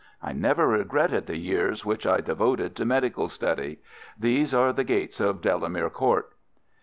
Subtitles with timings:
[0.19, 3.81] I never regretted the years which I devoted to medical study.
[4.17, 6.33] These are the gates of Delamere Court."